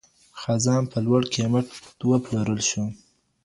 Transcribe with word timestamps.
خران 0.39 0.83
په 0.91 0.97
لوړ 1.05 1.21
قیمت 1.33 1.67
وپلورل 2.09 2.59
شول. 2.69 2.91